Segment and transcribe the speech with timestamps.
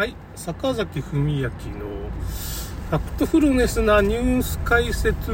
[0.00, 5.30] はい、坂崎文明のファクトフルネスなニュース解説。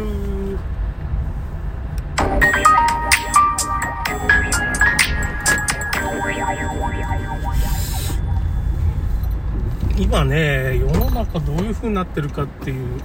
[9.97, 13.01] 今ね、世の中どういう風になってるかっていうん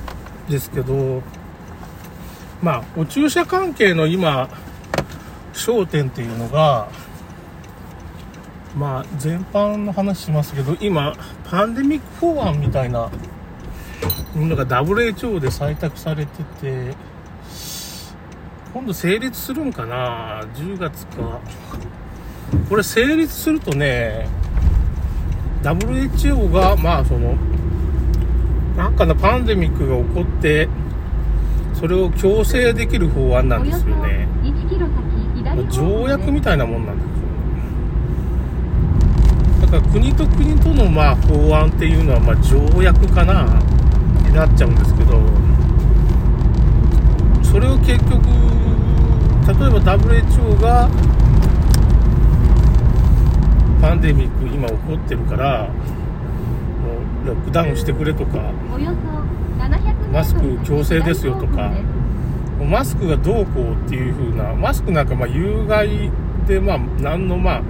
[0.50, 1.22] ですけど、
[2.64, 4.50] まあ、お注射関係の今、
[5.54, 6.88] 焦点っていうのが、
[8.76, 11.14] まあ、全般の話しますけど、今、
[11.50, 13.10] パンデミック法案みたいな
[14.34, 16.96] ものが WHO で採択されてて、
[18.74, 21.42] 今度成立するんかな ?10 月か。
[22.70, 24.28] これ成立するとね、
[25.62, 27.36] WHO が、まあその、
[28.78, 30.70] なんかのパンデミックが起こって、
[31.74, 34.28] それを強制できる法案なんですよね。
[35.70, 37.11] 条約みたいなもんなんですよ。
[39.72, 43.62] だから国と国とのまあ法案っていうのはまあ条約かな
[44.28, 45.22] になっちゃうんですけど、
[47.42, 48.12] それを結局、
[49.48, 50.90] 例えば WHO が
[53.82, 55.74] パンデミック今起こってるから、も
[57.24, 58.52] うロックダウンしてくれとか、
[60.12, 61.72] マスク強制ですよとか、
[62.70, 66.12] マスクがどうこうっていう風な、マスクなんかまあ有害
[66.46, 67.62] で、まあ、何のまあ、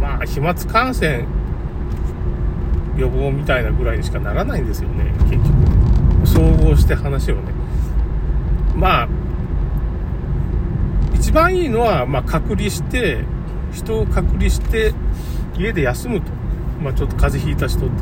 [0.00, 1.24] まあ、飛沫感染
[2.96, 6.26] 予防みたいなぐらいにしかならないんですよね、結局。
[6.26, 7.52] 総合して話をね。
[8.74, 9.08] まあ、
[11.14, 13.24] 一番いいのは、まあ、隔離して、
[13.72, 14.92] 人を隔離して、
[15.56, 16.30] 家で休むと。
[16.82, 17.94] まあ、ちょっと風邪ひいた人って。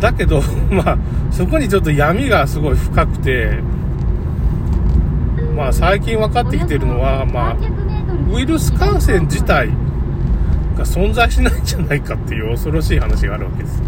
[0.00, 0.98] だけど、 まあ、
[1.30, 3.58] そこにちょっと闇がすごい深くて、
[5.56, 7.56] まあ、最近分かってきてるのは、まあ、
[8.32, 9.70] ウイルス感染自体
[10.76, 13.82] が存在しないんじゃないかっていう恐ろしい話があるわけです。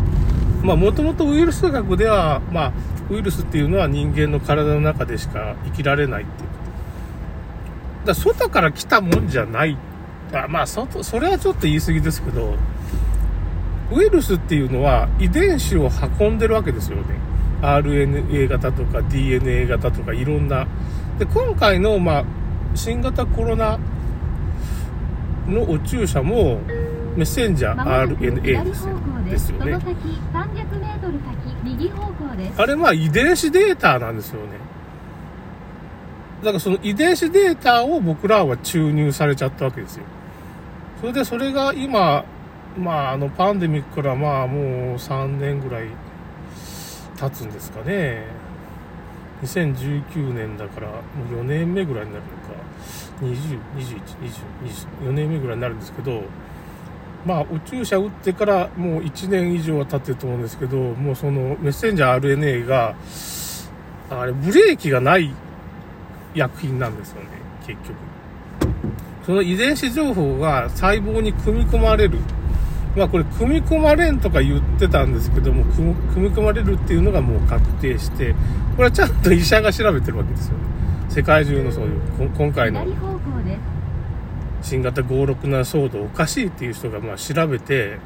[0.63, 2.73] まあ、もともとウイルス学では、まあ、
[3.11, 6.49] ウイルスっていうのは人間の体の中でしか生きられないっていう。
[6.49, 6.61] だか
[8.07, 9.77] ら外から来たもんじゃない。
[10.33, 12.55] あまあ、外、それはちょっと言い過ぎですけど、
[13.93, 17.05] ウイルスっていうのは遺伝子を運んでるわけですよね。
[17.63, 20.67] RNA 型とか DNA 型とかいろんな。
[21.19, 22.25] で、今回の、まあ、
[22.75, 23.79] 新型コロナ
[25.49, 26.61] のお注射も
[27.17, 28.99] メッセンジャー RNA ですよ
[29.29, 29.79] ですよね。
[32.57, 34.59] あれまあ遺伝子データなんですよね。
[36.41, 40.05] だからその遺伝子データを僕らは注入されちゃったわけですよ。
[41.01, 42.25] それでそれが今、
[42.77, 45.89] まああのパンデミックからまあもう3年ぐらい
[47.19, 48.25] 経つんですかね。
[49.43, 50.95] 2019年だからも
[51.31, 52.69] う4年目ぐらいになるのか。
[53.21, 56.23] 20、21、20、24年目ぐらいになるんですけど、
[57.29, 62.95] まあ、お注射打ってからもう1年以上は経ってると思うんですけど、もうそのメッセンジャー RNA が、
[64.09, 65.31] あれ、ブレーキがない
[66.35, 67.29] 薬品なんですよね、
[67.67, 67.93] 結局。
[69.27, 72.19] その遺伝子情報が細胞に組み込まれる。
[72.97, 78.33] まあこれ、組み込まれんとか言ってたんですけども、組み込まれるっていうのがもう確定して、
[78.75, 80.61] これはちゃんと医者が調べてるわけですよね。
[81.11, 82.01] 世界中のそういう、
[82.39, 82.87] 今回の
[84.63, 87.99] 新型567騒動おかしいっていう人がまあ調べて、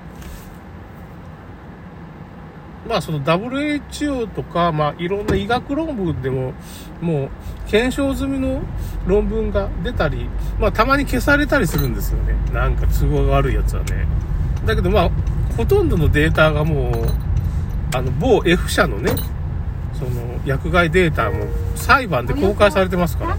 [2.89, 6.53] まあその WHO とか、まあいろんな医学論文でも、
[7.01, 7.29] もう
[7.69, 8.63] 検証済みの
[9.07, 12.35] 論文が出たり、まあたまに消されたりするんですよね。
[12.53, 14.07] なんか都合が悪いやつはね。
[14.67, 15.11] だけどまあ、
[15.57, 19.13] ほとんどのデータがもう、あの某 F 社のね、
[19.95, 21.47] その薬害データも
[21.77, 23.37] 裁判で公開されてますから、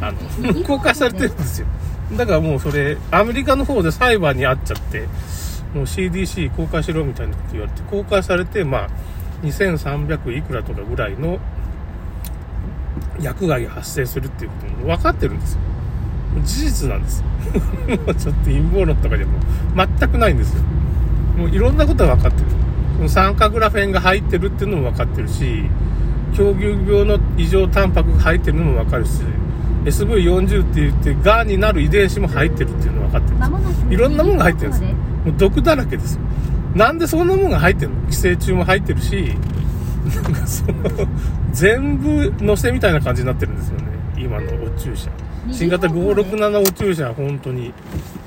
[0.00, 1.66] あの、公開されてるんですよ。
[2.16, 5.06] だからもうそれ、アメリカの方で裁判にあっちゃって、
[5.74, 8.88] もう CDC 公開しろみたいなこと言われて、公開されて、まあ、
[9.42, 11.38] 2300いくらとかぐらいの
[13.20, 15.60] 薬害が発生するっていうことも分かってるんですよ。
[16.44, 17.26] 事実なんですよ。
[18.14, 19.38] ちょっと陰謀論とかでも
[19.76, 20.62] 全くないんですよ。
[21.36, 22.42] もういろんなことが分かって
[23.00, 23.08] る。
[23.08, 25.64] 酸化グラフェンが入ってるっていうのも分かってるし、
[26.36, 29.22] 狂牛病の異常タンパクが入ってるのも分かるし、
[29.88, 36.20] SV40 って言って、がんになる遺伝子も入ってるっていうの分かってるんですいろんなものが入ってるんですもう毒だらけですよ。
[36.74, 38.06] なんでそんなものが入ってるの？
[38.08, 39.34] 寄生虫も入ってるし、
[40.22, 40.74] なんかその、
[41.52, 43.86] 全部乗せみたいな感じになってるんですよね。
[44.16, 45.10] 今のお注射。
[45.50, 47.72] 新型567お注射は本当に。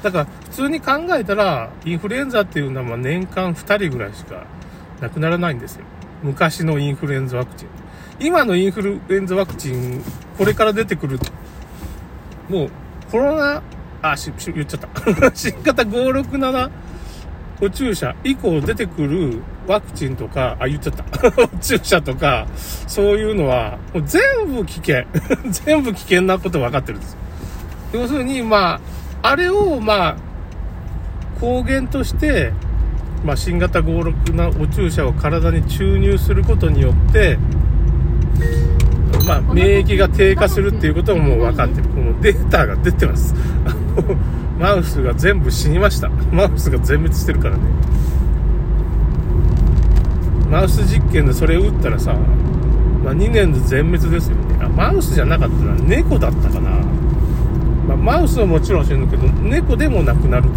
[0.01, 4.47] だから普通に考えたら、インフルエンザっていうのはまあ年間2人ぐらいしか
[4.99, 5.85] なくならないんですよ。
[6.23, 7.67] 昔のインフルエンザワクチン。
[8.19, 10.03] 今のインフルエンザワクチン、
[10.41, 11.19] これから出てくる、
[12.49, 12.69] もう
[13.11, 13.61] コロナ、
[14.01, 14.89] あ、し、し言っちゃった。
[15.37, 16.71] 新型567
[17.61, 21.03] お注射以降出てくるワクチンとか、あ、言っちゃった。
[21.43, 25.03] お注射とか、そういうのは、もう全部危険。
[25.63, 27.15] 全部危険なこと分かってるんです
[27.93, 28.79] 要するに、ま
[29.21, 30.15] あ、あれを、まあ、
[31.39, 32.51] 抗原として、
[33.23, 37.37] まあ、新型合録なお注射を体に注入することによって、
[39.31, 41.87] まあ、免疫が低下するっていうことももう分かってる。
[41.87, 43.33] このデータが出てます。
[44.59, 46.09] マウスが全部死にました。
[46.33, 47.61] マウスが全滅してるからね。
[50.51, 52.13] マウス実験でそれを打ったらさ、
[53.05, 54.41] まあ、2年で全滅ですよね。
[54.59, 56.69] あ、マウスじゃなかったら猫だったかな。
[57.87, 60.49] まあ、マウスはもちろん死ぬけど、猫でもなくなると。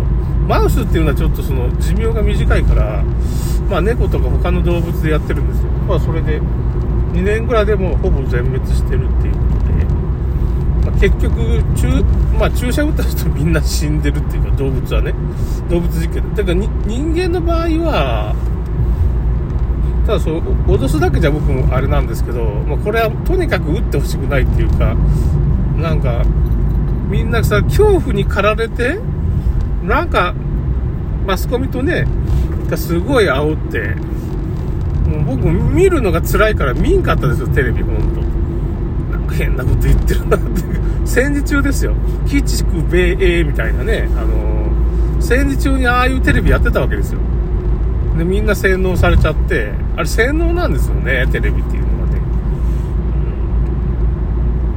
[0.48, 3.04] マウスっていうのはちょっとその寿命が短いから、
[3.70, 5.70] まあ猫とか他の動物でやってるんですよ。
[5.88, 6.40] まあそれで
[7.14, 11.88] 2年ぐらいでもほぼ全滅してるっていうことで、まあ、結局注、
[12.38, 15.14] まあ、注射打った人みんな死んでるっていうか動物はね。
[15.70, 18.34] 動物実験だから人間の場合は
[20.06, 24.94] ただそう脅すだけじゃ僕もあれなんですけど、まあ、これはとにかく打ってほしくないっていうか
[25.76, 26.24] なんか
[27.08, 28.98] みんなさ恐怖に駆られて
[29.82, 30.34] なんか
[31.26, 32.06] マスコミとね
[32.68, 33.94] がすごい煽って
[35.14, 38.20] もう僕見るのが辛いから見んかったですよ、テレビ、ほんと。
[39.12, 40.62] なんか変なこと言ってるなって。
[41.04, 41.94] 戦時中ですよ。
[42.26, 47.20] 鬼畜米英みたいなね、あのー、戦時中にああいうテレビやってたわけですよ。
[48.16, 52.20] で、みんな洗脳されちゃって、あれ洗脳なんですよね、テレビっていうのはね。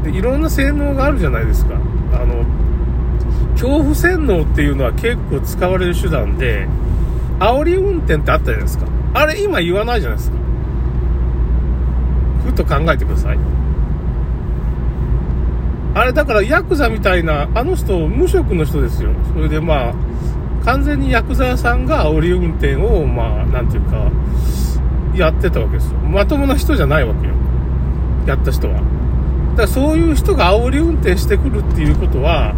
[0.05, 1.75] うん、で、いろんな洗脳があるじゃないですか。
[2.13, 2.45] あの、
[3.53, 6.67] 恐怖洗脳っていうのは結構使われる手段で、
[7.39, 8.96] 煽り運転ってあったじゃないですか。
[9.13, 10.37] あれ今言わないじゃないですか。
[12.45, 13.37] ふと考えてください。
[15.95, 19.11] あれだからヤクザみたいな、あの人無職の人ですよ。
[19.33, 19.93] それでまあ、
[20.63, 24.11] 完全にヤクザ屋さんが煽り運転を、まあ、なんていうか、
[25.15, 25.97] やってたわけですよ。
[25.99, 27.33] まともな人じゃないわけよ。
[28.27, 28.75] やった人は。
[28.75, 28.83] だか
[29.63, 32.53] らそういう人が煽り運転してくるっていうことは、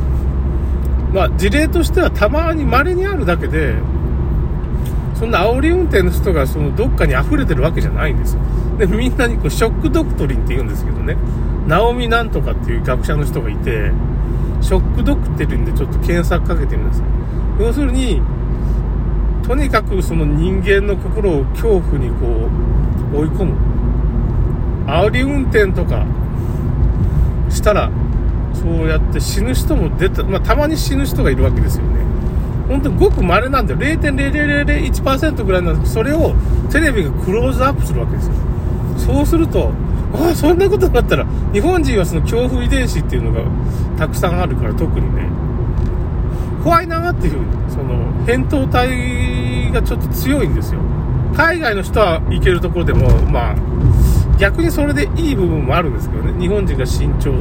[1.13, 3.75] まあ事例としてはたまに稀にあるだけで、
[5.19, 8.41] そんな煽り運転の人がそのどっかに溢れてるわけじゃないんですよ。
[8.77, 11.17] で、みんなにこうショックドクトリンって言うんですけどね、
[11.67, 13.91] ナオミなんとかっていう学者の人がいて、
[14.61, 17.05] ショックドクトリンでちょっと検索かけてみなさい。
[17.59, 18.21] 要するに、
[19.45, 22.49] とにかくその人間の心を恐怖にこ
[23.13, 23.57] う追い込む。
[24.87, 26.05] 煽り運転とか
[27.49, 27.91] したら、
[28.53, 31.99] そうやって死ぬ人も出た、まあ、たまに死ぬ人がいるわけですよね。
[32.69, 33.79] 本当にごく稀なんだよ。
[33.79, 36.33] 0.0001%ぐらいなんです、それを
[36.71, 38.33] テレビがクローズアップするわけですよ。
[38.97, 39.71] そうすると、
[40.13, 43.41] ああ、そんなことになったら、日本人はその恐怖遺伝子っていうのが
[43.97, 45.27] たくさんあるから特にね、
[46.63, 47.33] 怖いなっていう、
[47.69, 50.79] その、扁桃体がちょっと強いんですよ。
[51.35, 53.55] 海外の人は行けるところでも、まあ、
[54.37, 57.31] 逆にそれでいい部分もあるんですけどね、日本人が慎重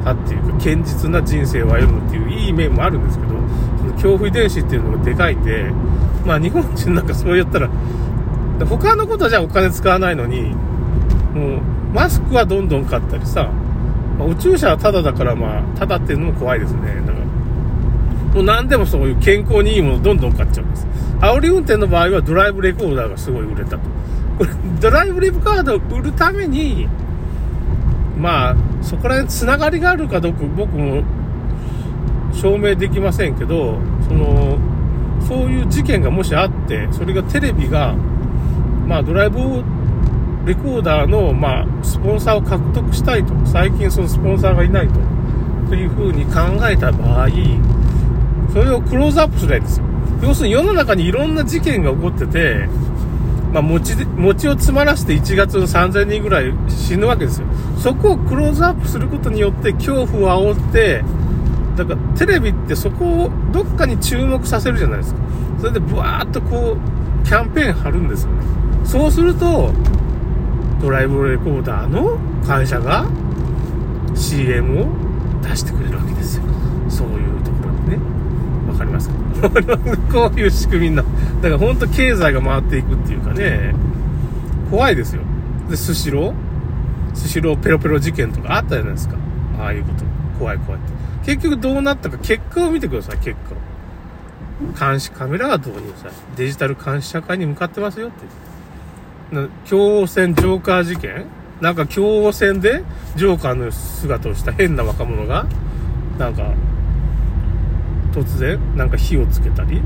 [0.00, 3.39] 派っていうか、堅実な人生を歩むっていういい面もあるんですけど、
[3.94, 5.70] 恐怖遺伝子っていうのがでかいんで、
[6.24, 7.68] まあ日本人なんかそうやったら、
[8.66, 10.54] 他のことじゃお金使わないのに、
[11.34, 11.60] もう
[11.94, 13.50] マスクはどんどん買ったりさ、
[14.18, 16.94] まあ、お注射はタダだからまあ、タダっていうのも怖いですね。
[17.06, 17.24] だから、
[18.34, 20.86] もう何でもそういう健康にいいものどんどん買っちゃうんです。
[21.20, 23.78] 煽り運転の場合はドライブレコーダーがすごい売れたと。
[24.38, 26.88] これ、ドライブレコーダーを売るために、
[28.18, 31.02] まあ、そこら辺つながりがあるかどうか僕も
[32.40, 33.78] 証明できませんけど、
[34.08, 34.58] その、
[35.28, 37.94] そういう事件がもしあって、それがテレビが、
[38.86, 39.38] まあ、ドライブ
[40.46, 43.34] レコーダーの、まあ、スポンサーを獲得したいと。
[43.44, 44.94] 最近そのスポンサーがいないと。
[45.68, 47.28] というふうに考えた場合、
[48.52, 49.84] それをクローズアップするんですよ。
[50.22, 52.66] 要するに世の中にいろんな事件が起こってて、
[53.52, 57.46] まあ、餅で、餅を詰まらせて1月の3000人ぐらい死ぬわけですよ。
[57.78, 61.04] そこをクローズアップすることによって恐怖を煽って、
[61.76, 65.20] だからテレビってそこをどっかに注目させるじゃないですか。
[65.58, 68.36] それでブワーっとこう、キャンペーン貼るんですよね。
[68.84, 69.72] そうすると、
[70.80, 73.06] ドライブレコーダーの会社が
[74.14, 74.86] CM を
[75.42, 76.42] 出してくれるわけですよ。
[76.88, 78.02] そういうところでね。
[78.68, 79.14] わかりますか？
[80.12, 83.74] こういう仕組みになだから本当経済が回っていくっていうかね、
[84.70, 85.22] 怖いですよ。
[85.68, 86.32] で、スシロー？
[87.14, 89.16] スシローペロペロ事件とかあったじゃないですか。
[89.60, 90.04] ああいうこと。
[90.38, 90.92] 怖い怖いって。
[91.30, 93.36] 結局どうなったか結果を見てください、結
[94.74, 94.88] 果。
[94.90, 98.26] 監視カメラが導入されデジタル監視社会に向かってますよって。
[99.64, 101.26] 京王線ジョーカー事件？
[101.60, 102.82] なんか京王線で
[103.14, 105.46] ジョーカーの姿をした変な若者が、
[106.18, 106.52] なんか、
[108.12, 109.80] 突然、なんか火をつけたり、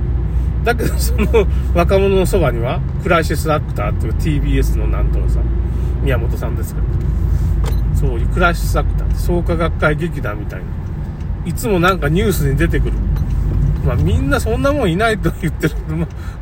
[0.64, 5.40] だけどその若者のそばには、クライシスアクターっていう TBS のなんとかさ、
[6.02, 6.86] 宮本さんですけど、
[8.08, 10.64] そういうクライシスアクターって創価学会劇団みたいな。
[11.44, 12.92] いつもなんかニュースに出てくる。
[13.84, 15.74] まあみんなそんなもんいないと言ってる。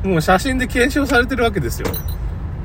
[0.05, 1.89] もう写真で検証されてるわけですよ。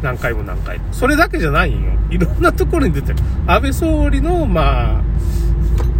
[0.01, 0.93] 何回も何回も。
[0.93, 1.91] それだけじゃないんよ。
[2.11, 3.15] いろんなところに出てる。
[3.47, 5.01] 安倍総理の、ま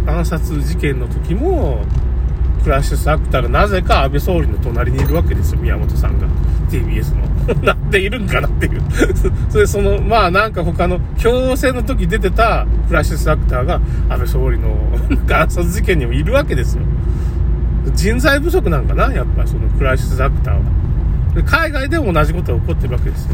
[0.06, 1.84] あ、暗殺事件の時も、
[2.68, 6.28] クラッシュスアクターがなぜか安倍総理の隣にいるわけですよ、宮本さんが。
[6.68, 7.26] TBS の。
[7.64, 8.82] なんでいるんかなっていう
[9.48, 14.76] それその、まあなんか他の、共戦の時出てたクラッシュスアクターが安倍総理の
[15.26, 16.82] 暗殺事件にもいるわけですよ。
[17.94, 20.60] 人材不足なんかなやっぱりそのクライシスアクターは。
[21.46, 23.30] 海外でも同じことが起こってるわけですよ。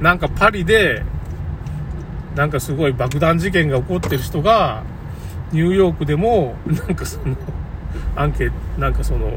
[0.00, 1.02] なんかパリで、
[2.36, 4.84] なんかすごい爆弾事件が起こってる人が、
[5.50, 7.34] ニューヨークでも、なんかその、
[8.16, 9.32] アンケ、なんかその、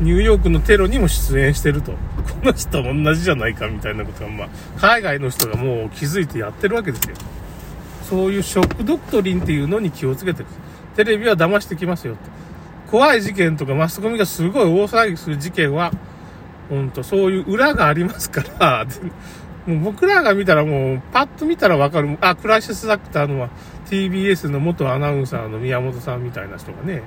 [0.00, 1.92] ニューヨークのテロにも出演してると。
[1.92, 1.98] こ
[2.42, 7.16] の人と同じじゃないかみたいなことが、まあ、海外の人がもう気づいてやってるわけですよ。
[8.02, 10.46] そういうショックドクトリンっていうのに気をつけてる。
[10.96, 12.20] テレビは騙してきますよと。
[12.90, 15.92] 怖い事件とかマスコミがすごい大騒ぎする事件は、
[16.68, 18.86] 本当そういう裏がありますから、
[19.66, 22.18] もう僕らが見たらもう、パッと見たらわかる。
[22.20, 23.48] あ、クライシスアクターのは
[23.86, 27.02] TBS の元アナウンサーの宮本さんみたいな人がね、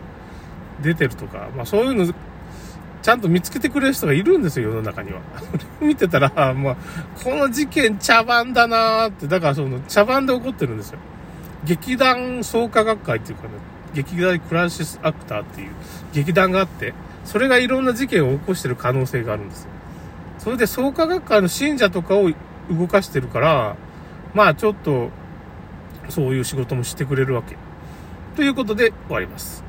[0.81, 2.13] 出てるとか、まあそういうの、
[3.01, 5.21] ちゃんと見つけてくれる人がいるんですよ、世の中には。
[5.79, 6.75] 見てたら、まあ、
[7.23, 10.99] この事件茶番だなーって、だからその茶番で起こってるんですよ。
[11.63, 13.49] 劇団創価学会っていうかね、
[13.93, 15.69] 劇団クライシスアクターっていう
[16.13, 16.93] 劇団があって、
[17.23, 19.69] それがいろんな事件を起こしてる可能性があるんですよ。
[20.39, 22.31] それで創価学会の信者とかを
[22.69, 23.75] 動かしてるから、
[24.33, 25.09] まあちょっと、
[26.09, 27.57] そういう仕事もしてくれるわけ。
[28.35, 29.66] ということで終わります。